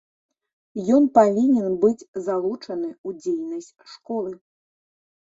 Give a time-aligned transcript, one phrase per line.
[0.95, 4.31] Ён павінен быць залучаны ў дзейнасць школы.